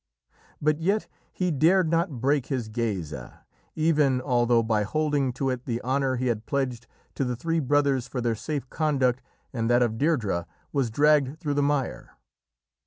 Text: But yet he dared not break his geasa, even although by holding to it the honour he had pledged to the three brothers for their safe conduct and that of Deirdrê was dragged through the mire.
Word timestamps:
But 0.59 0.79
yet 0.79 1.05
he 1.31 1.51
dared 1.51 1.87
not 1.87 2.19
break 2.19 2.47
his 2.47 2.69
geasa, 2.69 3.41
even 3.75 4.19
although 4.19 4.63
by 4.63 4.81
holding 4.81 5.31
to 5.33 5.51
it 5.51 5.65
the 5.67 5.79
honour 5.83 6.15
he 6.15 6.25
had 6.25 6.47
pledged 6.47 6.87
to 7.13 7.23
the 7.23 7.35
three 7.35 7.59
brothers 7.59 8.07
for 8.07 8.19
their 8.19 8.33
safe 8.33 8.67
conduct 8.71 9.21
and 9.53 9.69
that 9.69 9.83
of 9.83 9.99
Deirdrê 9.99 10.47
was 10.73 10.89
dragged 10.89 11.39
through 11.39 11.53
the 11.53 11.61
mire. 11.61 12.17